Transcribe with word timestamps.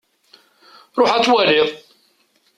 Ruḥ 0.99 1.11
ad 1.13 1.23
twaliḍ. 1.25 1.69